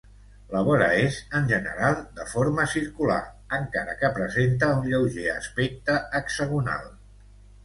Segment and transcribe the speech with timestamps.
[0.53, 3.19] La vora és, en general, de forma circular,
[3.59, 6.91] encara que presenta un lleuger aspecte hexagonal.